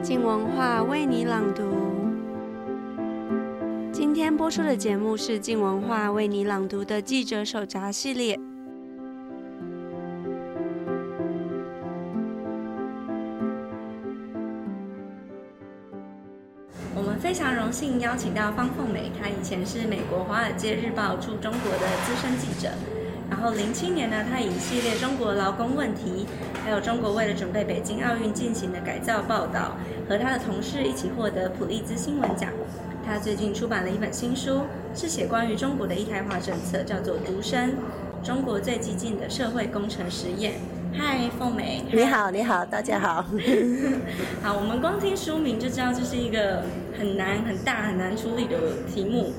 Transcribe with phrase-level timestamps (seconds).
[0.00, 1.64] 静文化为你朗读。
[3.92, 8.38] 今天播出的节目是静文化为你朗读的记者手札系列。
[16.94, 22.70] 我们非常荣幸邀请到方凤美，她以前是美国《华尔街日报》驻中国的资深记者。
[23.30, 26.26] 然后零七年呢，他以一系列中国劳工问题，
[26.64, 29.76] 还有中国为了准备北京奥运进行的改造报道，
[30.08, 32.50] 和他的同事一起获得普利兹新闻奖。
[33.06, 34.62] 他最近出版了一本新书，
[34.94, 37.74] 是写关于中国的一胎化政策，叫做《独生：
[38.22, 40.52] 中国最激进的社会工程实验》。
[40.98, 43.24] 嗨，凤美，你好，你好，大家好。
[44.42, 46.64] 好，我们光听书名就知道这是一个
[46.98, 48.56] 很难、很大、很难处理的
[48.92, 49.32] 题目。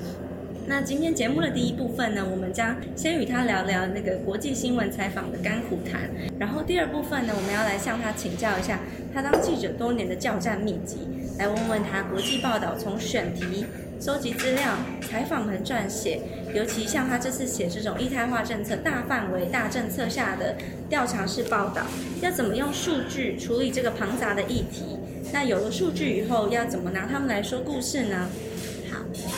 [0.70, 6.08] 那今天节目的第一部分呢，我们将先与他聊聊那个国际新闻采访的甘苦谈。
[6.38, 8.78] 然后第二部分呢，我们要来向他请教一下
[9.12, 10.98] 他当记者多年的教战秘籍，
[11.40, 13.66] 来问问他国际报道从选题、
[14.00, 16.20] 收集资料、采访和撰写，
[16.54, 20.54] 尤其像他这次写这种一胎化政策大范围大政策下的
[20.88, 21.82] 调查式报道，
[22.22, 24.84] 要怎么用数据处理这个庞杂的议题？
[25.32, 28.28] 那有了数据以后，要怎么拿他们来说故事呢？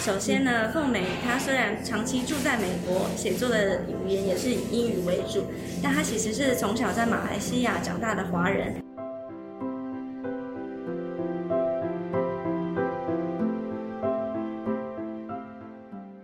[0.05, 5.44] 首先呢，凤美她虽然长期住在美国，写作的语言也是以英语为主，
[5.81, 8.75] 但她其实是从小在马来西亚长大的华人。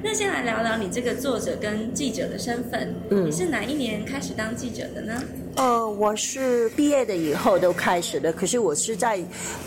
[0.00, 5.22] 那先来聊聊你这个作者跟记者的身份，嗯，你是哪一年开始当记者的呢？
[5.58, 9.18] 呃，我是毕业的以后都开始的，可是我是在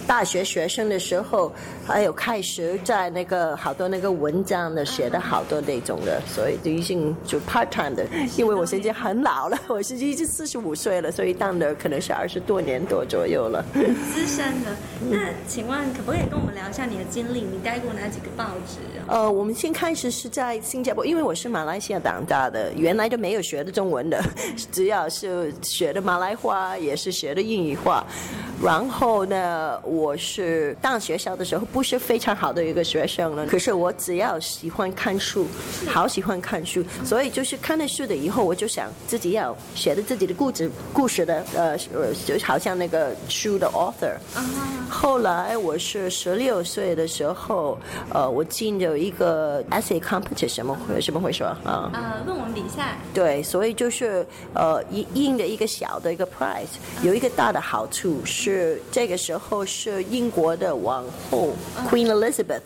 [0.08, 1.52] 大学学生的时候，
[1.86, 13.62] 还有开始在那个好多那个文章的写的好多那种的，所以就已经就 part time 的，因为我现在很老了， 我是已经四十五岁了，所以当的可能是二十多年多左右了。
[14.14, 14.72] 资深的，
[15.10, 17.42] 那请问可不可以跟我们聊一下你的经历？
[17.42, 18.78] 你待过哪几个报纸？
[19.08, 24.24] 呃，我们先开始是在新加坡，因为我是马来西亚长大的，原来都没有学的中文的，
[24.72, 25.54] 只要是。
[25.82, 28.06] 学的马来话也是学的英语话，
[28.64, 35.48] 然后呢，我是当学校的时候不是非常好的一个学生了，可是我只要喜欢看书，
[35.88, 41.76] 好喜欢看书，所以就是看了书的以后，我就想自己要写的自己的故事，故事的呃，
[42.28, 44.14] 就好像那个书的 author。
[44.88, 47.76] 后来我是十六岁的时候，
[48.14, 51.90] 呃，我进了一个 essay competition，什么会什么会说啊？
[51.92, 53.00] 呃，论文比赛。
[53.16, 55.72] 对，所以就是呃，印印的一个。
[55.72, 56.68] 小的一个 prize，
[57.02, 61.54] 有一个大的好处是，这个时候是英国的王后
[61.90, 62.60] Queen Elizabeth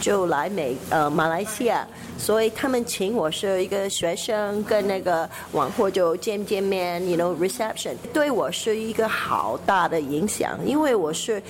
[0.00, 1.86] 就来美呃马来西亚，
[2.18, 11.40] 所以他们请我是一个学生跟那个王后就见见面，you know reception，对我是一个好大的影响，因为我是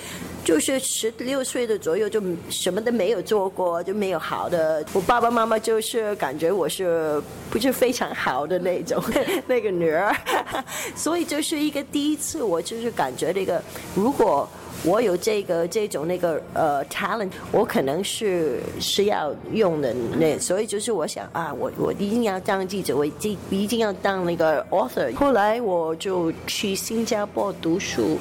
[0.49, 7.21] 就是十六岁的左右就什么都没有做过，就没有好的，我爸爸妈妈就是感觉我是
[7.51, 9.03] 不是非常好的那种
[9.45, 10.15] 那个女儿。
[10.95, 13.61] 所以就是一个第一次，我就是感觉这个，
[13.93, 14.49] 如果
[14.83, 25.13] 我有这个这种那个呃 talent，我可能是是要用的那，所以就是我想啊，我我一定要当记者，我一定一定要当那个 author。
[25.15, 28.17] 后来我就去新加坡读书。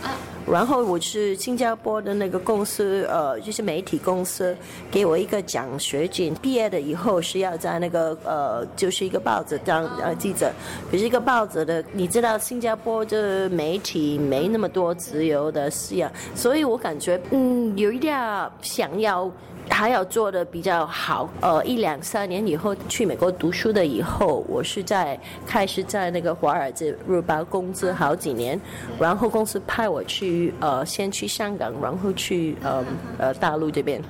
[0.51, 4.57] 然后我是新加坡的那个公司，呃，就是媒体公司，
[4.91, 6.33] 给我一个奖学金。
[6.37, 10.51] 毕业了以后是要在那个呃，就是一个报纸当呃记者。
[10.91, 18.19] 可是一个报纸的，你知道新加坡的媒体没那么多自由的思想，所所以我感觉嗯，有一点
[18.63, 19.31] 想要。
[19.71, 28.59] 还要做的比较好，呃，一两三年以后去美国读书的以后，我是在开始在那个华尔街日报工作好几年，
[28.99, 32.83] 然后公司派我去呃，先去香港，然后去呃
[33.19, 34.03] 呃大陆这边。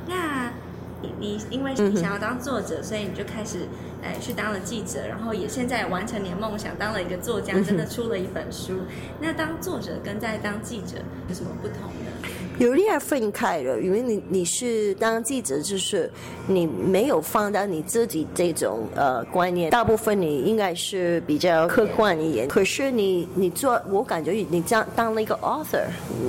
[1.00, 3.60] 你你因为你想要当作者，所以你就开始
[4.03, 8.81] 哎去当了记者，然后也现在完成你的梦想，当了一个作家，真的出了一本书。
[9.20, 10.97] 那当作者跟在当记者
[11.28, 12.28] 有什么不同呢？
[12.58, 16.11] 有点分开了，因为你你是当记者，就是
[16.49, 22.49] 你没有放到你自己这种呃观念，大部分你应该是比较客观一点。
[22.49, 25.84] 可是你你做，我感觉你当当了一个 author，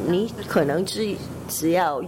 [0.07, 1.15] 你可能只
[1.47, 1.99] 只要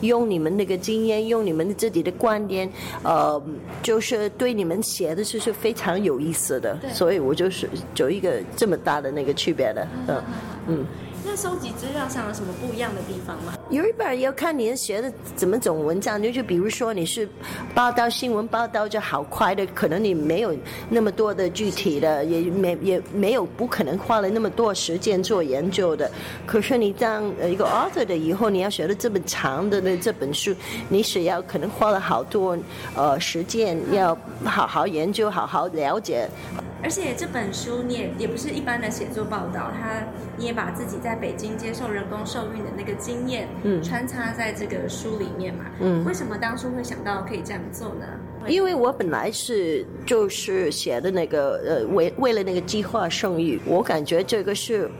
[0.00, 2.70] 用你们那个经验，用你们自己的观点，
[3.02, 3.40] 呃，
[3.82, 6.78] 就是对你们写的是是非常有意思的。
[6.92, 10.22] 所以我就是有一个这么大的那个区别的，嗯
[10.68, 10.86] 嗯。
[11.24, 13.52] 那收集资料上有什么不一样的地方吗？
[13.68, 17.28] 有一本要看你写的怎么种文章，就就比如说你是
[17.74, 20.56] 报道新闻报道就好快的，可能你没有
[20.88, 26.10] 那么多的具体的，也没也没有不可能花了那么多时间做研究的。
[26.46, 30.54] 可是你当一个 author 的以后，你要写的这么长的这本书，
[30.88, 32.58] 你是要可能花了好多
[32.96, 36.28] 呃时间，要好好研究，好好了解。
[36.82, 40.02] 而且这本书你也也不是一般的写作报道，它
[40.38, 48.06] 你也把自己在北京接受人工受孕的那个经验，嗯，穿插在这个书里面嘛，嗯，为什么当初会想到可以这样做呢？
[48.46, 54.90] 因为我本来是就是写的那个呃，为为了那个计划生育，我感觉这个是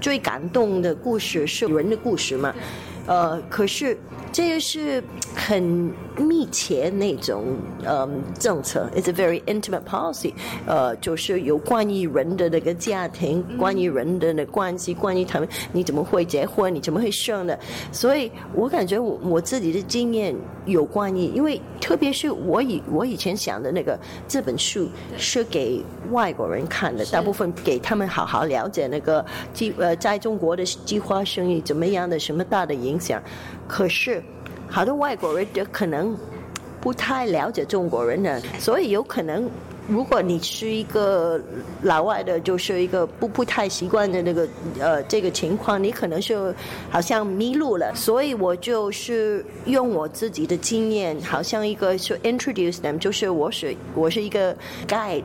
[0.00, 2.54] 最感动的故事，是人的故事嘛，
[3.06, 3.96] 呃，可是
[4.32, 5.02] 这个是
[5.34, 5.92] 很。
[6.18, 7.44] 密切那种
[7.84, 10.32] 嗯政策，it's a very intimate policy，
[10.66, 17.58] 呃，就是有关于人的那个家庭，关于人的那关系，关于他们你怎么会结婚，你怎么会生的，
[17.92, 20.34] 所以我感觉我我自己的经验
[20.66, 33.22] 有关于，因为特别是我以我以前想的那个这本书是给外国人看的，大部分给他们好好了解那个计呃在中国的计划生育怎么样的什么大的影响，
[33.66, 34.22] 可是。
[34.70, 36.16] 好多外国人就可能
[36.80, 39.48] 不太了解中国人呢，所以有可能，
[39.88, 41.40] 如果你是一个
[41.82, 44.46] 老外的，就是一个不不太习惯的那个
[44.78, 46.54] 呃这个情况，你可能是
[46.90, 47.92] 好像迷路了。
[47.94, 54.54] 所以我就是用我自己的经验，好像一个是 introduce them，就是我是我是一个
[54.86, 55.24] guide。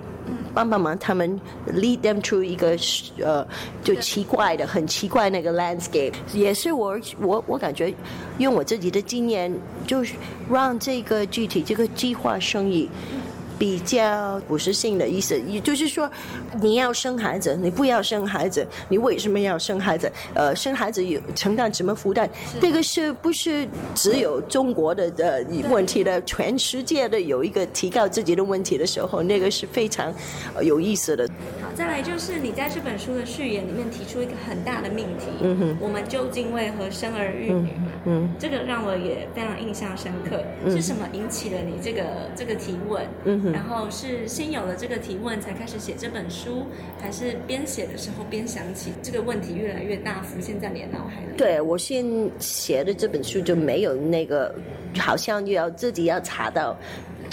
[0.54, 1.38] 帮帮忙，他们
[1.68, 2.78] lead them to 一个
[3.22, 3.46] 呃，
[3.84, 7.94] 就奇怪的、很奇怪那个 landscape，也是我我我感觉
[8.38, 9.54] 用我自己的经验，
[9.86, 10.14] 就是
[10.50, 12.88] 让这个具体这个计划生育。
[13.64, 16.12] 比较普适性的意思，也就是说，
[16.62, 20.12] 你要生孩子，你不要生孩子，你为什么要生孩子？
[20.34, 22.28] 呃，生孩子有承担什么负担？
[22.60, 23.66] 这个是不是
[23.96, 26.22] 只有中国的的问题的？
[26.24, 30.14] 全世界的有一个提高自己的问题的时候，那个是非常
[30.62, 31.26] 有意思的。
[31.62, 37.70] 好，再来就是你在这本书的序言里面提出一个很大的命题，嗯哼，我们究竟为何生儿育女？
[38.04, 40.44] 嗯，这个让我也非常印象深刻。
[40.70, 42.04] 是什么引起了你这个
[42.36, 43.02] 这个提问？
[43.24, 43.53] 嗯。
[43.54, 46.66] 然后是先有了这个提问，才开始写这本书，
[47.00, 51.38] 还是边写的时候边想起这个问题越来越大，浮现在你的脑海里？
[51.38, 52.04] 对，我先
[52.40, 54.54] 写的这本书就没有那个，
[54.98, 56.76] 好像要自己要查到。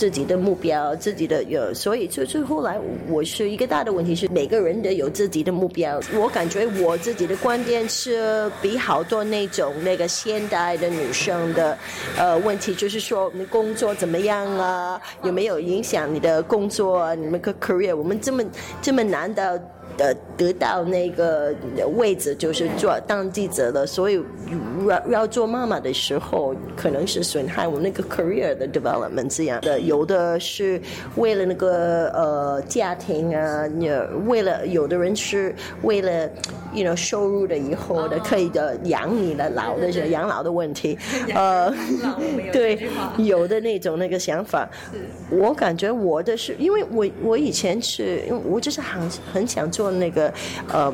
[0.01, 6.01] 自己的目标，自己的有，所以就是后来我是一个大的问题是每个人都有自己的目标。
[6.15, 11.77] 我感觉我自己的观点是比好多那种那个现代的女生的
[12.17, 14.99] 呃问题，就是说你工作怎么样啊？
[15.23, 17.15] 有没有影响你的工作？
[17.17, 17.95] 你们个 career？
[17.95, 18.43] 我们这么
[18.81, 19.63] 这么难的。
[19.99, 21.55] 呃，得到那个
[21.97, 24.19] 位置就是做当记者的，所以
[24.89, 29.79] 要要做妈妈的时候，可能是损害我们那个 career 的 development 这样的。
[29.79, 30.81] 有的是
[31.17, 33.69] 为了那个呃家庭啊，
[34.27, 36.27] 为了有的人是为了
[36.73, 40.99] you know 收入的以后的可以的养你的老的养老的问题，
[41.35, 41.71] 呃，
[42.53, 42.89] 对，
[43.19, 44.67] 有的那种那个想法。
[45.29, 49.91] 我感觉我的是因为我我以前是因为我就是很很想做。
[49.91, 50.33] 那个
[50.73, 50.91] 呃，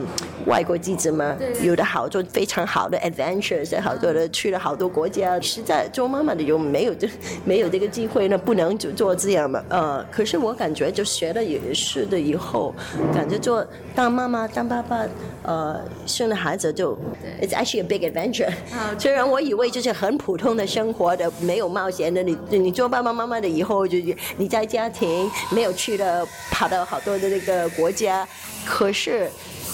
[0.47, 5.41] 外国记者嘛，有的好做非常好的 adventures，好多的去了好多国家。
[5.41, 7.09] 实在做妈妈的就没有这
[7.45, 8.37] 没有这个机会呢？
[8.37, 9.63] 不能就做这样嘛。
[9.69, 12.75] 呃，可是我感觉就学了也是的，以后
[13.15, 15.07] 感觉做当妈妈当爸爸，
[15.43, 16.97] 呃，生了孩子就
[17.41, 18.51] ，it's actually a big adventure。
[18.99, 22.23] 虽然我以为就是很普通的生活的，没有冒险的。
[22.23, 23.99] 你你做爸爸妈妈的以后，就
[24.37, 28.27] 你在家庭没有去了，跑到好多的那个国家。
[28.65, 29.31] 可是，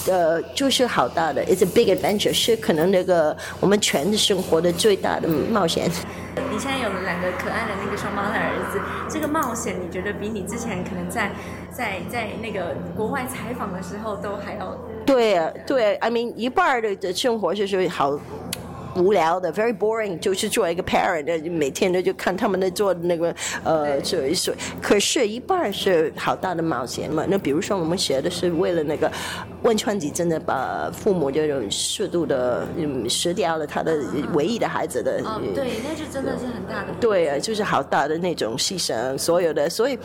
[0.07, 5.89] 呃，就是好大的，it's a big adventure，是可能那个我们全生活的最大的冒险。
[6.51, 8.79] 你现在有了两个可爱的那个双胞胎儿子，
[9.09, 11.31] 这个冒险你觉得比你之前可能在
[11.71, 14.75] 在在那个国外采访的时候都还要？
[15.05, 18.19] 对啊，对，I mean 一半的的生活就是好。
[18.95, 23.33] 无聊的，very boring，就是做一个 parent，每天都就看他们在做那个
[23.63, 24.53] 呃，做一做。
[24.81, 27.25] 可是，一半是好大的冒险嘛。
[27.27, 29.11] 那比如说，我们学的是为了那个
[29.63, 33.97] 汶川地震的，把父母这种适度的嗯失掉了他的
[34.33, 35.21] 唯一的孩子的。
[35.25, 36.93] 哦，对，那就真的是很大的。
[36.99, 39.97] 对啊，就是好大的那种牺牲，所有的，所以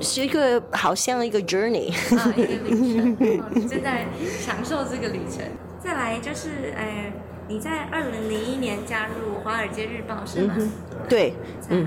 [0.00, 1.92] 是一个好像一个 journey。
[2.16, 3.12] 啊，一个旅程。
[3.42, 4.06] 哦，你正在
[4.40, 5.44] 享受这个旅程。
[5.82, 7.12] 再来就是，哎。
[7.48, 10.54] 你在二零零一年加入《华尔街日报》是吗？
[10.56, 10.70] 嗯、
[11.08, 11.34] 对，
[11.68, 11.86] 嗯，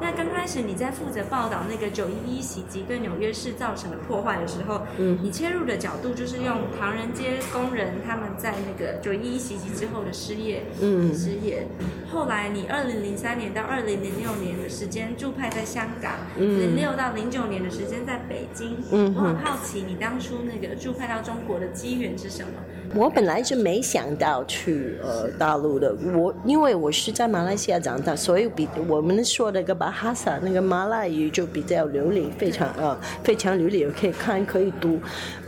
[0.00, 11.66] 那刚开始你在负责报道那个九一一袭击对纽约市造成的破坏的时候，嗯，你切入的角度就是用唐人街工人他们在那个九一一袭击之后的失业，嗯，失业。
[12.08, 22.52] 后来你二零零三年到二零零六年的时间驻派在香港，嗯，零六到零九年的时间在北京，嗯，我很好奇你当初那个驻派到中国的机缘是什么？
[22.94, 35.00] 我本来是没想到去呃大陆的，我因为我是在马来西亚长大，所以比我们说的个巴哈萨那个马来语就比较流利，非常呃非常流利，可以看可以读。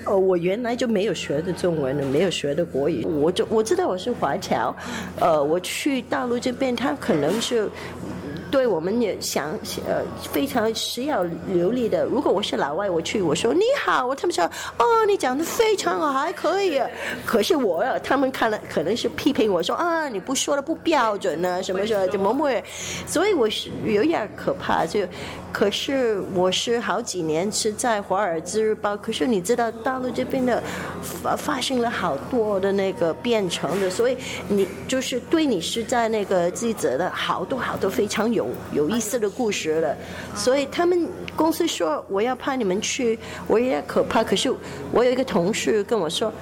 [0.06, 4.74] 呃，我原来就没有学的中文，没有学的国语，我就我知道我是华侨，
[5.20, 7.68] 呃，我去大陆这边，他可能是。
[8.54, 9.50] 对，我们也想
[9.84, 12.04] 呃非常需要流利的。
[12.04, 14.44] 如果我是老外，我去我说你好，我他们说
[14.78, 16.80] 哦，你讲的非常好，还可以。
[17.26, 22.62] 可是我他们看了可能是批评我说啊，你不说的不标准呢，什么什么怎么会？
[23.08, 24.86] 所以我是有点可怕。
[24.86, 25.00] 就
[25.52, 30.62] 可是我是好几年是在《华尔兹日报》，可是你知道大陆这边的
[31.02, 38.43] 发发生了好多的那个变成的，所以你就是对你是在那个记者的好多好多非常有。
[38.72, 39.96] 有意思的故事了，
[40.34, 44.22] 所以他们公司说我要派你们去，我也可怕。
[44.24, 44.52] 可是
[44.92, 46.32] 我有一个同事跟我说，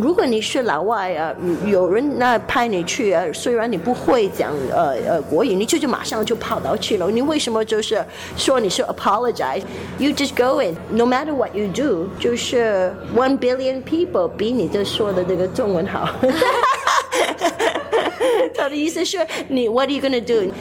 [0.00, 1.34] 如果你是老外啊，
[1.66, 7.10] 有人那派你去啊，虽然你不会讲呃呃国语，你就就马上就跑到去了。
[7.10, 8.04] 你为什么就是
[8.36, 16.08] 说你是 apologize？You just go in，no matter what you do，就是 one billion people 比你这说的这个中文好。
[18.56, 19.18] 他的意思是
[19.48, 20.52] 你 What are you gonna do？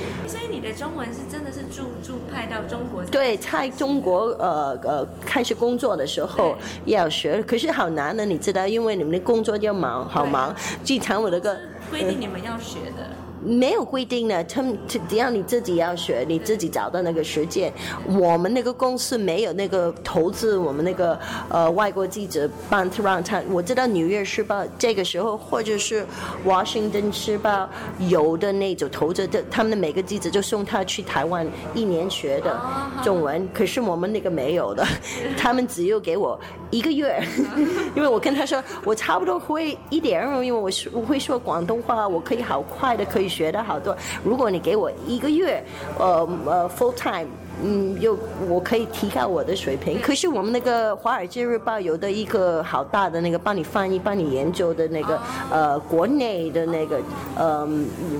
[0.77, 3.03] 中文是真的是驻驻派到中国？
[3.05, 10.55] 对，在中国呃呃开始工作的时候要学，可是好难的，你知道，因为你们的工作要忙，好忙。
[10.83, 11.57] 经常我那个
[11.89, 13.22] 规定你们要学的。
[13.45, 17.71] 没有规定的，他们只要你自己要学，你自己找到那个时间。
[18.07, 21.19] 我们那个公司没有那个投资，我们那个
[21.49, 23.41] 呃外国记者办让他。
[23.49, 26.01] 我知道《纽约时报》这个时候，或者是
[26.45, 27.69] 《华盛顿时报》
[28.07, 32.57] 有的那种投资的，他们的每个记者就送他去台湾一年学的
[33.03, 33.45] 中文。
[33.53, 34.87] 可是我们那个没有的，
[35.37, 36.39] 他们只有给我
[36.71, 37.21] 一个月，
[37.93, 43.32] 因为我跟他说我差不多会一点，因为我是我会说广东话，我可以好快的可以。
[43.33, 45.63] 学的好多，如果你给我一个月，
[45.97, 47.29] 呃呃，full time，
[47.63, 49.99] 嗯，又我可以提高我的水平。
[49.99, 57.01] 可是我们那个《华尔街日报》有的一个好大的那个帮你翻译、帮你研究的那个呃国内的那个
[57.35, 57.67] 呃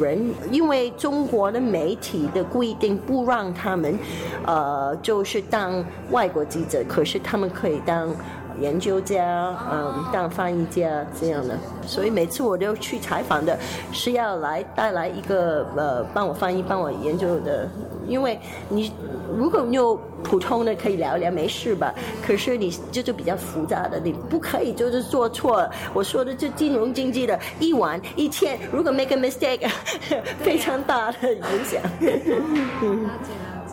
[0.01, 3.99] 人，因为中国的媒体的规定不让他们
[4.45, 8.09] 呃就是当外国记者，可是他们可以当。
[8.59, 13.57] 研究家，嗯，当翻译家这样的，所以每次我都去采访的，
[13.91, 17.67] 是要来带来一个呃，帮我翻译、帮我研究的。
[18.05, 18.91] 因为你
[19.33, 25.65] 如果你有普通的可以聊聊没事吧，可是你这就比较复杂的，你不可以就是做错。
[25.93, 29.69] 我说的就金融经济的，一万一千，如果 make a mistake，
[30.43, 31.81] 非常大的影响。
[32.83, 33.09] 嗯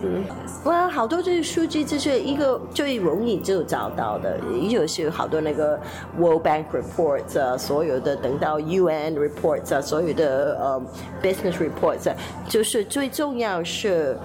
[0.02, 0.24] 嗯，
[0.64, 5.78] 哇，好多这些数据，这是一个最容易就找到的，也就是好多那个
[6.18, 10.82] World Bank reports 啊，所有的等到 UN reports 啊，所有的呃
[11.22, 12.16] business reports 啊，
[12.48, 14.16] 就是最重要是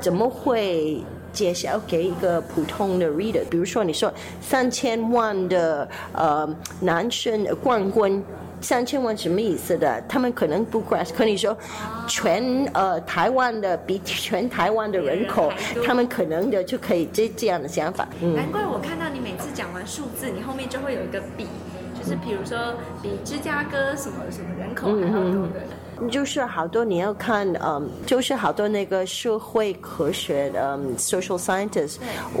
[0.00, 1.02] 怎么会
[1.32, 6.48] 介绍给一个普通的 reader，比如说你说三千万的呃
[6.80, 8.22] 男生冠军。
[8.66, 10.02] 三千万什么意思的？
[10.08, 11.56] 他们可能不 grasp，可你说
[12.08, 15.52] 全呃台湾的比全台湾的人口，
[15.84, 18.08] 他们可能的就可以这这样的想法。
[18.20, 21.46] 嗯，难怪我看到你每次讲完数字，你后面就会有一个比，
[21.96, 25.60] 就是比如说比芝加哥什么什么人口还要多的。
[25.62, 25.75] 嗯
[26.10, 31.96] 就是好多你要看，嗯，就是好多那个社会科学的，嗯，social scientists，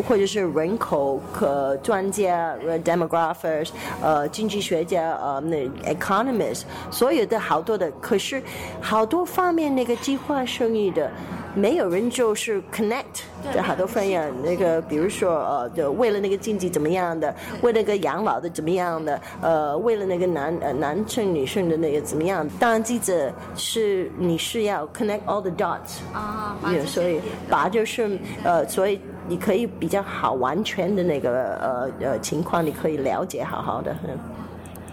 [0.06, 3.70] 或者是人口科专家，demographers，
[4.02, 8.42] 呃，经济学家，呃，那 economists，所有的好多的，可是
[8.80, 11.10] 好多方面那个计划生育的。
[11.56, 13.22] 没有人就是 connect
[13.52, 22.46] 就好多分样，那个比如说呃，就为了那个经济怎么样的，为了那个养老的怎么样的，呃，为了那个男呃男生女生的那个怎么样？
[22.60, 33.96] 当然记者是你是要 connect all the dots 啊，所以把就是呃，所以你可以比较好完全的那个呃呃情况，你可以了解好好的。
[34.06, 34.18] 嗯，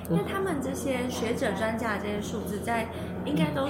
[0.09, 2.87] 那他们这些学者专家这些数字在
[3.25, 3.67] 应该都。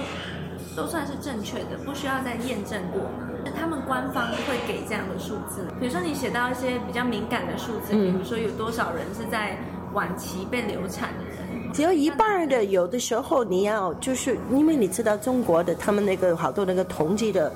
[0.76, 3.20] 都算是正确的，不需要再验证过嘛。
[3.56, 9.58] 他们官方会给这样的数字，比如说你写到一些比较敏感的数字，比如说有多少人是在
[9.92, 17.52] 晚期被流产的人，只有一半的，有的时候你要就是因为你知道中国的他们那个好多那个统计的，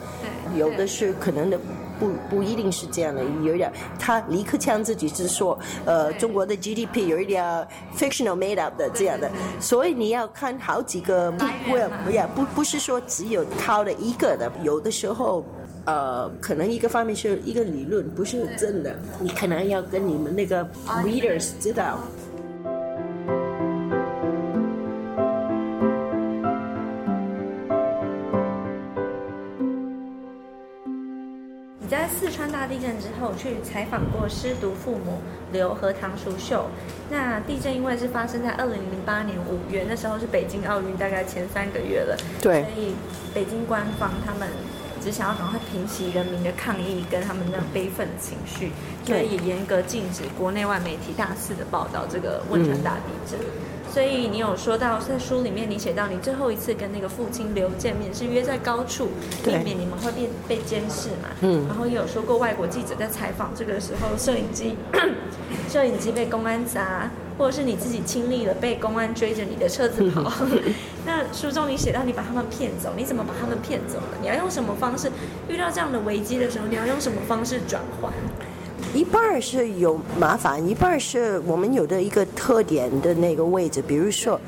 [0.57, 1.59] 有的是可能的。
[1.99, 7.45] 不不一定是这样的，有一点他李克强自己是说，呃，中国的 GDP 有一点
[7.97, 11.45] fictional made up 的这样的，所以你要看好几个，不
[12.05, 15.45] 不要不不是说只有靠的一个的，有的时候，
[15.85, 20.65] 呃，可能一个方面是一个理论，不是真的，你可能要跟你们那个
[21.05, 21.99] readers 知道。
[32.69, 35.21] 地震之后，去采访过失独父母
[35.51, 36.67] 刘和唐淑秀。
[37.11, 42.95] 那地震因为是发生在二零零八年五月，那时候是北京奥运大概前三个月了，对，所以
[43.35, 44.47] 北京官方他们
[45.03, 48.71] 只想要赶快平息人民的抗议跟他们那种悲愤的情绪，
[49.05, 53.41] 所以也严格禁止国内外媒体大肆的报道这个汶川大地震。
[53.41, 59.09] 嗯所以你有说到在书里面，你写到你最后一次跟那个父亲刘见面是约在高处，
[59.43, 61.29] 避免你们会被被监视嘛。
[61.41, 61.67] 嗯。
[61.67, 64.77] 然后也有说过外国记者在采访这个时候，摄影机
[65.69, 70.33] 摄影机被公安砸，或者是你自己亲历了被公安追着你的车子跑。
[71.07, 74.19] 那书中你写到你把他们骗走，你怎么把他们骗走了？
[74.21, 75.11] 你要用什么方式？
[75.49, 78.13] 遇到这样的危机的时候，你要用什么方式转换？
[78.99, 83.81] 一半是有麻烦，一半是我们有的一个特点的那个位置。
[83.81, 84.41] 比如说，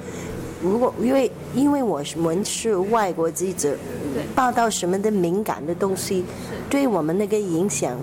[0.60, 3.76] 如果因为因为我们是外国记者，
[4.34, 6.24] 报道什么的敏感的东西，
[6.68, 7.96] 对我们那个影响。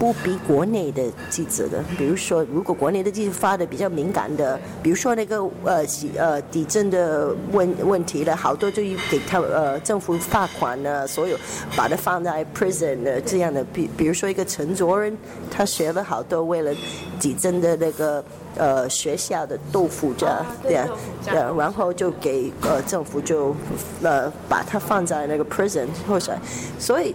[0.00, 5.84] 不比国内的记者的，比如说，如果国内的记者发的比较敏感的，比如说那个呃
[6.16, 11.36] 呃地震的问问题了，好多就给他呃政府罚款了，所有
[11.76, 15.14] 把它放在 prison 的这样的，比比如说一个陈卓仁，
[15.50, 16.72] 他学了好多为了
[17.20, 18.24] 地震的那个
[18.56, 20.88] 呃学校的豆腐渣，对啊，
[21.26, 23.54] 对，然后就给呃政府就
[24.02, 26.34] 呃把它放在那个 prison 或者，
[26.78, 27.14] 所以。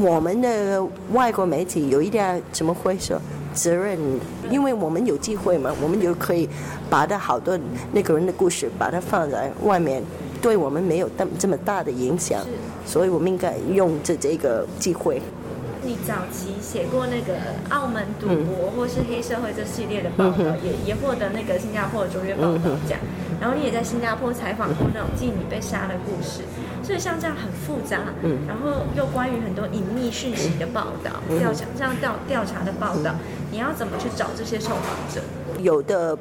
[0.00, 0.82] 我们的
[1.12, 3.20] 外国媒体有一点怎么会说
[3.52, 3.98] 责任？
[4.50, 6.48] 因为我们有机会嘛，我们就可以
[6.88, 7.58] 把他好多
[7.92, 10.02] 那个人的故事把它放在外面，
[10.40, 12.40] 对我们没有这么这么大的影响，
[12.86, 15.20] 所以我们应该用这这个机会。
[15.84, 17.34] 你早期写过那个
[17.70, 22.58] 澳门赌博或是黑社会这系列的报道，嗯、也也获得那个新加坡的卓越报道
[22.88, 22.96] 奖。
[23.02, 26.42] 嗯、然后你也在新加坡采访过那种妓女被杀的故事，
[26.82, 35.20] 所以像这样很复杂，嗯、然后又关于很多隐秘讯息的报道、调、嗯、查这样调调查的报道，嗯、你要怎么去找这些受访者？
[35.60, 36.16] 有的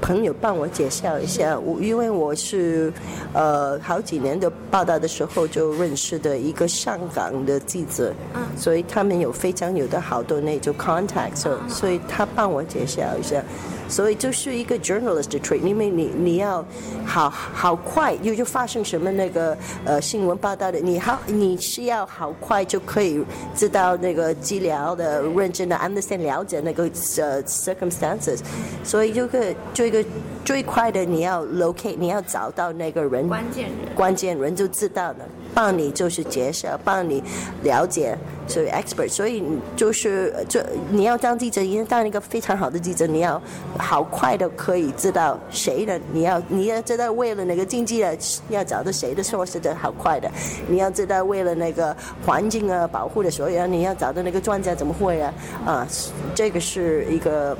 [0.00, 2.92] 朋友帮我介绍一下，我因为我是，
[3.34, 13.42] 呃，好几年的报道的时候就认识的一个香港的记者，嗯，所以他们有非常有的好多那种 contact，所以所以他帮我介绍一下。
[13.88, 16.64] 所以就是一个 journalist 的 trait，因为你你要
[17.04, 23.20] 好好快，又就发生什么那个呃新闻报道的，你好你是要好快就可以
[23.52, 28.40] 知道那个资料的认真的 understand 了解那个呃 circumstances，
[28.84, 30.04] 所以就个就一个
[30.44, 33.28] 最快的你要 locate，你要找到那个人。
[33.28, 33.94] 关键人。
[33.94, 35.18] 关键人就知道了。
[35.54, 37.22] 帮你就是介绍，帮你
[37.62, 39.42] 了解，所以 expert，所以
[39.76, 40.60] 就是就
[40.90, 43.40] 你要当记者，因为当一个非常好的记者，你要
[43.76, 48.16] 好快的可以知道谁的，你要你要知道为了那个经济的
[48.48, 50.30] 要找到谁的 source 的好快的，
[50.68, 55.34] 你要知道为了那个环境啊保护的所有，你要找到那个专家怎么会啊
[55.66, 55.88] 啊，
[56.34, 57.56] 这个是一个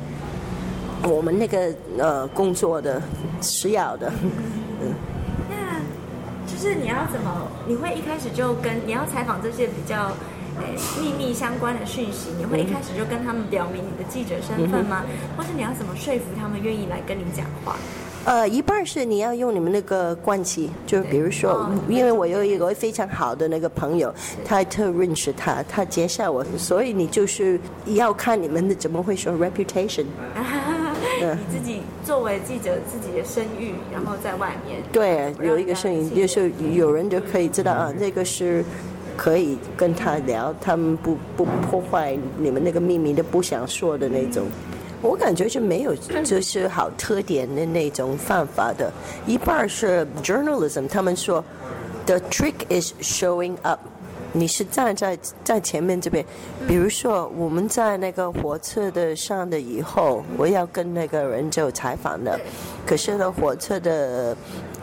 [1.05, 3.03] 我们那个呃工作的
[3.41, 4.11] 需要的。
[4.83, 4.95] 嗯
[6.61, 7.49] 就是你要怎么？
[7.67, 10.09] 你会一开始就跟你要采访这些比较
[10.61, 15.03] 诶秘密相关的讯息，你会一开始就跟他们表明你的记者身份吗？
[15.39, 17.77] 或是你要怎么说服他们愿意来跟你讲话？
[18.27, 30.05] 呃，一半是你要用你们那个关系，就比如说，哦、因为我有一个非常好的那个朋友，他特认识他，他介绍我，所以你就是要看你们的怎么会说 reputation。
[31.21, 38.65] 你自己作为记者，自己的声誉，然后在外面对有一个声音，就是有人就可以知道啊，这个是
[39.17, 44.47] 可以跟他聊，他们不不破坏你们那个秘密的，不想说的那种。
[45.03, 48.93] 我感觉就没有 就是好特点的那种犯法的，
[49.27, 51.43] 一半是 journalism，他们说
[52.07, 53.81] the trick is showing up。
[54.33, 56.25] 你是站在在前面这边，
[56.67, 62.39] 比如说我们在那个火车的上的以后，我要跟那个人就采访的，
[62.87, 64.37] 可是呢，火车的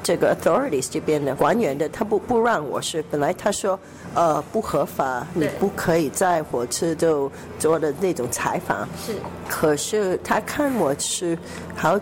[0.03, 3.79] 这个 authorities 这边的官员的他不不让我是，本来他说
[4.13, 9.13] 呃不合法，你不可以在火车就做的那种采访，是，
[9.47, 11.37] 可是他看我是
[11.75, 11.99] 好。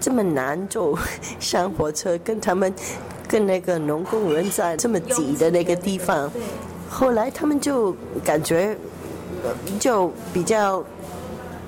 [0.00, 0.96] 这么难就
[1.40, 2.72] 上火车，跟他们
[3.26, 6.30] 跟那个农工人在这么挤的那个地方，
[6.88, 8.76] 后来他们就感觉
[9.78, 10.82] 就比较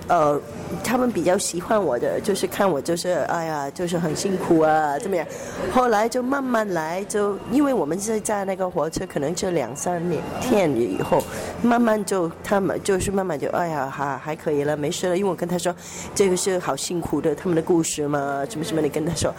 [0.09, 0.41] 呃。
[0.85, 5.27] 他们比较喜欢我的，就是看我就是哎呀，就是很辛苦啊，怎么样？
[5.73, 11.21] 后来就慢慢来，就因为我们是在那个火车，可能就两三年天以后，
[11.61, 15.19] 慢慢就他们就是慢慢就哎呀，还还可以了，没事了。
[15.19, 15.75] 因为我跟他说，
[16.15, 19.35] 这个是好辛苦的他们的故事嘛，什么什么，你跟他说。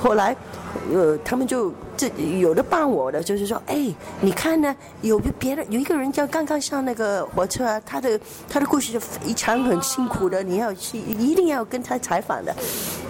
[0.00, 0.36] 后来，
[0.92, 2.08] 呃，他们就这
[2.40, 10.98] 有的帮我的，就是说，哎，你看呢，有别的有一个人叫刚刚上那个火车啊，他的他的故事就非常很辛苦的，你要去。
[11.16, 12.54] 一定要跟他采访的，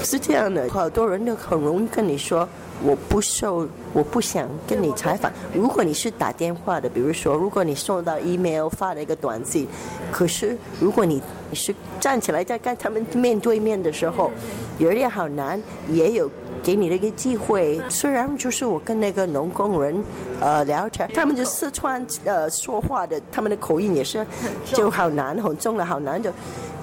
[0.00, 0.68] 是这样的。
[0.70, 2.48] 好多人都很容易跟你说，
[2.82, 5.30] 我不受，我不想跟你采访。
[5.52, 9.66] 如果你是打电话的，比如说，如果你收到 email 发了一个短信，
[10.10, 14.30] 可是如果你你是站起来在跟他们面对面的时候，
[14.78, 16.30] 有点好难，也有。
[16.66, 20.02] 给你的一个机会，虽然就是我跟那个农工人，
[20.40, 24.26] 呃，聊天，他们就四川呃说话的，他们的口音也是
[24.64, 26.32] 就好难，很重的好难的，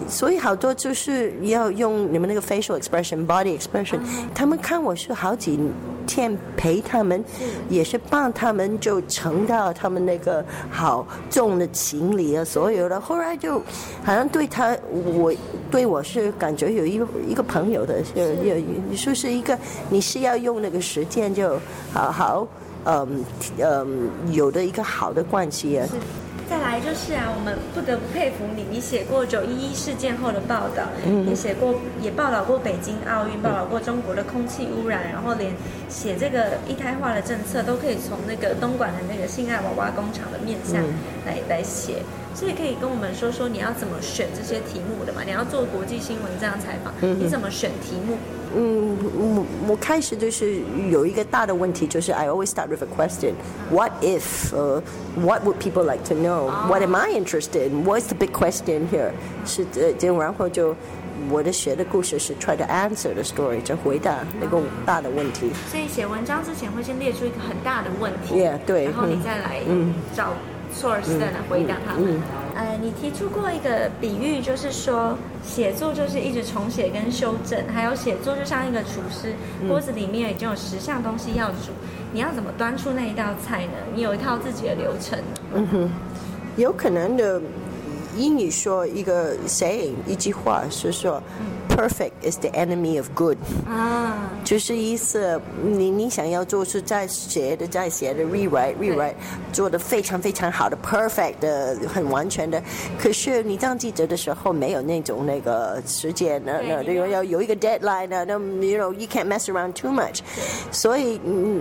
[0.07, 3.99] 所以好多就是要用你们那个 facial expression、body expression，
[4.33, 5.59] 他们看我是好几
[6.07, 7.21] 天陪他们，
[7.67, 13.61] 也是帮他们就承到他们那个好重的行李啊，所有的，后来就
[14.01, 15.33] 好像对他我
[15.69, 18.55] 对我是感觉有一个一个朋友的，有有
[18.89, 19.59] 你说是一个。
[19.89, 21.59] 你是要用那个实践就
[21.93, 22.47] 好好，
[22.85, 23.25] 嗯
[23.59, 25.87] 嗯，有的一个好的关系啊。
[26.49, 35.53] 再来就是啊，我们不得不佩服你，你写过九一一事件后的报道，嗯、你写过也报道过北京奥运，报道过中国的空气污染，然后连
[35.89, 40.83] 写这个一胎化的政策都可以从那个东莞的那个性爱娃娃工厂的面向
[41.25, 42.03] 来、嗯、来写。
[42.35, 45.21] 所以可以跟我们说说你要怎么选这些题目的嘛？
[45.25, 48.17] 你要做国际新闻这样采访，嗯、你怎么选题目？
[48.56, 53.34] 嗯，我我开始就是有一个大的问题，就是 I always start with a question:
[53.70, 54.54] What if?
[54.56, 54.82] 呃、
[55.16, 56.50] uh,，What would people like to know?
[56.66, 57.84] What am I interested in?
[57.84, 59.10] What's the big question here?
[59.44, 60.74] 是呃，这然后就
[61.30, 65.50] 我的写的故事是 try to answer the story，就回答那个大的问题。
[65.70, 69.60] 所以写文章之前会先列出一个很大的问题，Yeah，对，然后你再来
[70.16, 70.32] 找。
[70.68, 72.02] source 在哪回答他们？
[72.04, 72.41] 嗯嗯嗯、呃，
[72.83, 79.33] 你提出过一个比喻，就是说写作就是一直重写跟修正，还有写作就像一个厨师，
[79.69, 81.71] 锅子里面已经有十项东西要煮，
[82.11, 83.71] 你要怎么端出那一道菜呢？
[83.95, 85.17] 你有一套自己的流程。
[85.53, 85.89] 嗯哼，
[86.57, 87.41] 有可能的。
[88.15, 91.23] 英语说一个 saying 一句话是说。
[91.73, 93.37] 嗯 Perfect is the enemy of good。
[93.67, 99.15] 啊，就是意思，你你想要做是在写的，在写的 rewrite rewrite，
[99.51, 102.61] 做的非常非常好的 perfect 的很完全的。
[102.97, 110.19] 可是你当记者的时候没有那种那个时间，那那要要有一个 deadline，那 you know you can't mess around too much。
[110.71, 111.59] 所以嗯，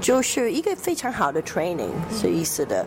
[0.00, 2.84] 就是一个非常好的 training 是意思的。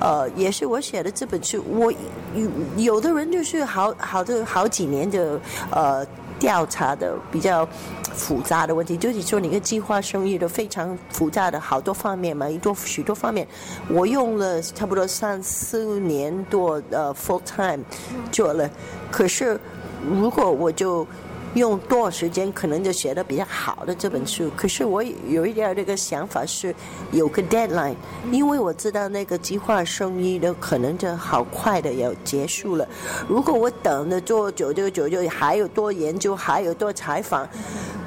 [0.00, 1.92] 呃，也是我写的这本书，我
[2.34, 6.04] 有有的人就是好好的好几年的呃。
[6.44, 7.66] 调查的比较
[8.12, 13.48] 复杂的问题，就是说你个计划生育的非常复杂的好多方面嘛，一多许多方面，
[13.88, 17.82] 我用了差不多三四年多呃 full time
[18.30, 18.68] 做了，
[19.10, 19.58] 可是
[20.06, 21.06] 如果我就。
[21.54, 24.50] 用多少时间可能就写得比较好的这本书？
[24.56, 26.74] 可是我有一点这个想法是
[27.12, 27.94] 有个 deadline，
[28.32, 32.86] 因为我知道那个计划生育的可能就好快的要结束了。
[33.28, 37.48] 如果我等着做久就久就还有多研究，还有多采访，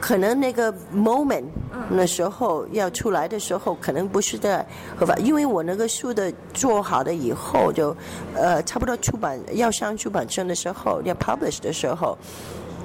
[0.01, 1.45] 可能那个 moment
[1.89, 4.65] 那时候要出来的时候，可能不是在
[4.97, 5.15] 合法。
[5.15, 7.95] 因为我那个书的做好了以后就，
[8.35, 12.17] 呃，差不多出版要上出版社的时候，要 publish 的时候。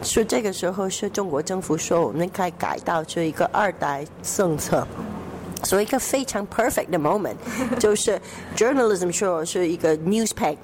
[0.03, 4.87] 是这个时候，是中国政府说我们该改到这一个二代政策，
[5.65, 7.37] 所以一个非常 perfect 的 moment，
[7.79, 8.21] 就是
[8.57, 10.57] journalism 说是一个 news pack，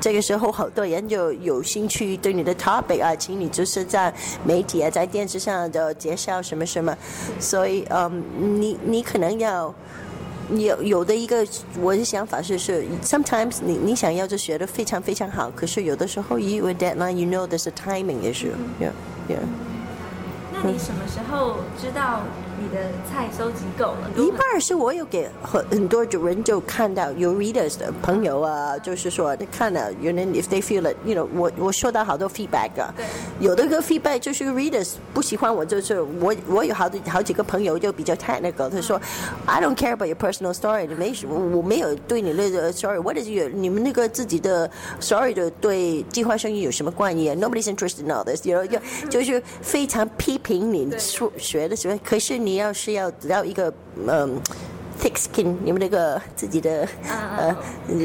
[0.00, 4.12] 这个时候好多人就有兴趣对你的 topic 啊，请你就是在
[4.44, 6.96] 媒体啊，在电视上的介绍什么什么，
[7.40, 8.22] 所以嗯，
[8.60, 9.74] 你你可能要。
[10.60, 11.46] 有有的一个
[11.80, 18.90] 我的想法是是，sometimes 你你想要就学的非常非常好，可是有的时候 you w i t h deadline，you know there's a timing issue，yeah
[19.28, 19.38] yeah。
[20.52, 22.22] 那你什么时候知道
[22.62, 24.10] 你的菜收集够了。
[24.16, 32.94] 一半是我有给很很多主人就看到有 readers 的朋友啊，就是说看了，有人 if they feel it，you know，我我收到好多 feedback 啊。
[32.96, 33.04] 对。
[33.40, 39.02] 有的个 feedback 就是 readers 不喜欢我，就是我我有好多好几个朋友就比较 technical，他说、嗯、
[39.46, 44.70] I don't care about your personal story，你没什么，我没有对你那个 story，what is your 你们那个自己的
[45.00, 53.72] story 的对计划生育有什么关系？Nobody's interested in all this，you know，就就是非常批评你数学的时候，可是你要是要只要一个
[54.06, 54.40] 嗯。
[55.00, 57.56] thick skin，你们那个自己的、uh, 呃，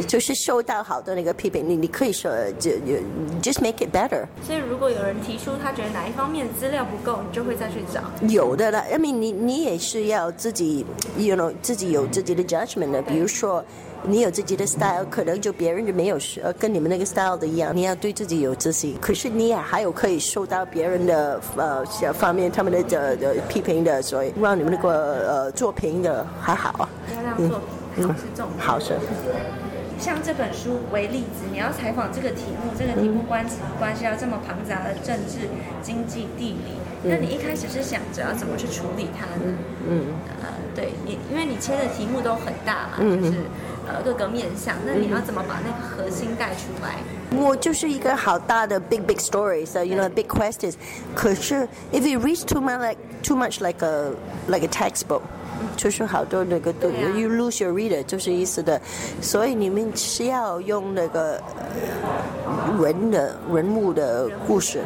[0.08, 2.94] 就是受到好多那个批评，你你可以说就就
[3.40, 4.26] just make it better。
[4.42, 8.02] 所以如果有人提出他觉得哪一方面资料不够，你就会再去找。
[8.28, 13.64] 有的了，I mean 你你也是要自己，you know 自己有自己的 judgment 的，比如说。
[14.04, 17.76] 你有自己的 style，可能就别人就没有呃跟你们那个 style 的一样。
[17.76, 26.90] 你要对自己有自信，可是你也还有可以受到别人的呃方面他们的的的批评的，所以让你们那个呃作品的还好啊。
[27.16, 27.60] 要让作
[27.96, 28.60] 品还是重点。
[28.60, 28.94] 好是。
[30.00, 33.44] 像这本书为例子，你要采访这个题目，这个题目关
[33.80, 35.50] 关系到这么庞杂的政治、
[35.82, 39.58] 经济、地理，那你一开始是想着要怎么去处理它呢？
[39.90, 40.06] 嗯。
[40.42, 43.34] 呃，对你，因为你切的题目都很大嘛，就是。
[43.90, 46.98] 呃，各个面向，那你要怎么把那个核心带出来？
[47.40, 50.74] 我就是一个好大的 big big stories，so you know big questions。
[51.16, 54.12] 可是 if you reach too much like too much like a
[54.48, 55.22] like a textbook，
[55.78, 58.82] 就是好多那个都 you lose your reader，就是意思的。
[59.22, 61.42] 所以你们是要用那个
[62.82, 64.82] 人的人物的故事。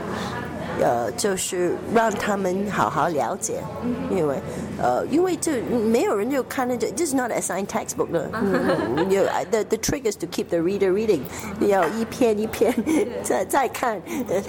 [0.82, 3.62] 呃，就是让他们好好了解，
[4.10, 4.36] 因为
[4.82, 8.30] 呃，因为这没有人就看那这，this is not a assigned textbook 的。
[9.10, 11.22] 有 the the trick is to keep the reader reading，
[11.60, 12.74] 你要一篇一篇
[13.24, 14.41] 再再看，呃，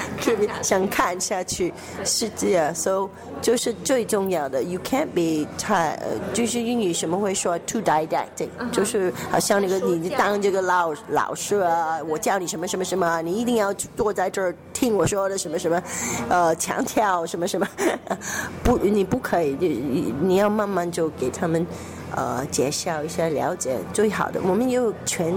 [0.63, 1.73] 想看下去
[2.05, 3.09] 是这样，so
[3.43, 5.99] 就是最重要的，you can't be 太，
[6.33, 15.83] 就是英语什么会说 too didactic，就是好像那个你当这个老老师啊，我教你什么什么什么，你一定要坐在这儿听我说的什么什么。
[16.29, 17.67] 呃，强调什么什么，
[18.65, 21.67] 不，你不可以，你你要慢慢就给他们，
[22.15, 24.41] 呃，介绍一下，了解最好的。
[24.43, 25.35] 我们有全，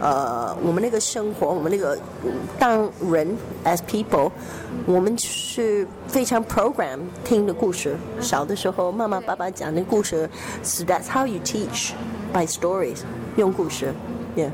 [0.00, 1.98] 呃，我们那个生活，我们那个
[2.58, 4.30] 当人 as people，
[4.84, 7.96] 我们是非常 program 听的故事。
[8.20, 10.28] 小的时候，妈妈爸爸讲的故事
[10.62, 11.92] ，so that's how you teach
[12.30, 12.98] by stories，
[13.36, 13.94] 用故事
[14.36, 14.50] ，yeah。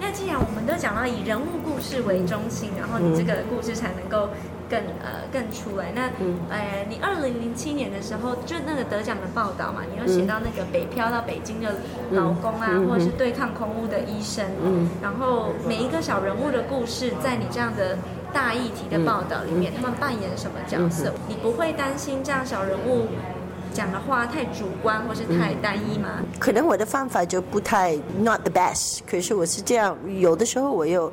[0.00, 4.28] 那既然我们都讲到以人物故事为中心，然后你这个故事才能够。
[4.72, 6.08] 更呃更出来，那
[6.48, 11.74] 呃，你二零零七年的时候，就那个得奖的报道嘛，你有写到那个北漂到北京的
[12.12, 14.46] 劳工啊，或者是对抗空污的医生，
[15.02, 17.98] 然后每一个小人物的故事，在你这样的
[18.32, 21.12] 大议题的报道里面，他们扮演什么角色？
[21.28, 23.08] 你不会担心这样小人物
[23.74, 26.08] 讲的话太主观或是太单一吗？
[26.38, 31.12] 可能我的方法就不太 not the best，可是我是这样，有的时候我又。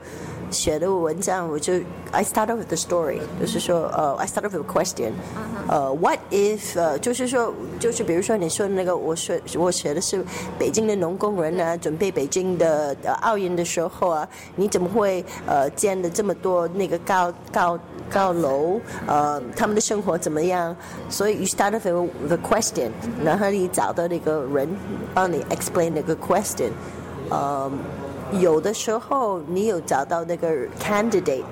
[0.51, 1.73] 写的文章，我就
[2.11, 5.11] I start off with the story，就是说，呃、uh,，I start off with a question，
[5.67, 10.23] 呃、uh,，What if，呃、uh,，就是说，就是比如说你说的那个，我说我写的是
[10.57, 18.79] 北京的农工人啊，准备北京的呃奥运的时候啊，你怎么会呃建的这么多那个高高高楼？
[19.05, 20.75] 呃，他们的生活怎么样？
[21.09, 22.89] 所以 you start off with a question，
[23.23, 24.67] 然后你找到那个人
[25.13, 26.71] 帮你 explain 那个 question，
[27.29, 27.98] 呃、um,。
[28.33, 31.43] 有的时候你有找到那个 candidate，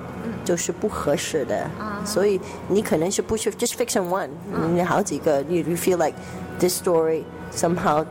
[0.44, 1.68] 就是不合适的，
[2.04, 4.28] 所以你可能是不是 just fiction one，
[4.72, 6.14] 你好几个，you you feel like
[6.58, 8.04] this story somehow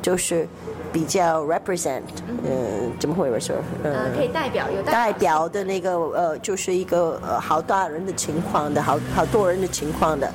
[0.00, 0.48] 就是
[0.90, 2.02] 比较 represent，
[2.44, 3.56] 嗯，怎么会说？
[3.82, 10.32] 呃，可以代表有代表的那个呃，就是一个呃好大人的情况的，好好多人的情况的，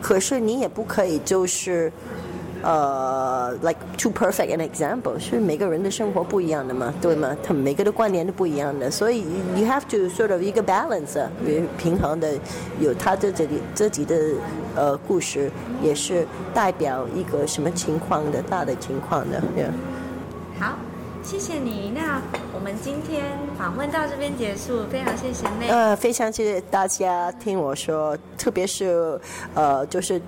[0.00, 1.92] 可是你也不可以就是。
[2.62, 7.36] 呃、uh,，like too perfect an example，是每个人的生活不一样的嘛，对吗？
[7.42, 9.22] 他们每个的观念都不一样的，所以
[9.56, 11.26] you have to sort of 一个 balance，
[11.76, 12.32] 平衡的，
[12.78, 14.16] 有他的这里自己的
[14.76, 15.50] 呃故事，
[15.82, 19.42] 也是代表一个什么情况的大的情况的。
[19.56, 19.72] Yeah.
[20.60, 20.76] 好，
[21.24, 21.92] 谢谢你。
[21.92, 22.22] 那
[22.54, 23.24] 我们今天
[23.58, 25.68] 访问到这边结束，非常谢谢内。
[25.68, 29.20] 呃，非常谢谢大家听我说，特别是
[29.54, 30.22] 呃，就是。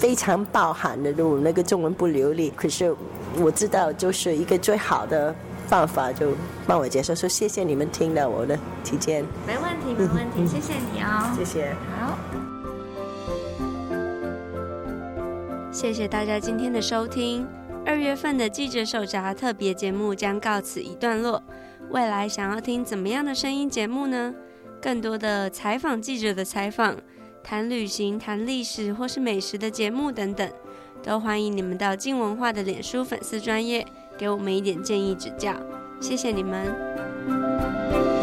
[0.00, 2.96] 非常爆含的，我那个中文不流利，可是
[3.36, 5.34] 我知道就是一个最好的
[5.68, 6.32] 办法，就
[6.66, 9.22] 帮我介绍，说谢谢你们听到我的提见。
[9.46, 11.30] 没问题，没问题，谢谢你哦。
[11.36, 11.76] 谢谢。
[11.98, 12.18] 好，
[15.70, 17.46] 谢谢大家今天的收听。
[17.84, 21.42] 二月份的记者手札特别节目将告此一段落。
[21.90, 24.32] 未来想要听怎么样的声音节目呢？
[24.80, 26.96] 更多的采访记者的采访。
[27.42, 30.50] 谈旅行、谈历史或是美食的节目等等，
[31.02, 33.86] 都欢迎你们到静文化的脸书粉丝专业
[34.18, 35.54] 给我们一点建议指教，
[36.00, 38.19] 谢谢你们。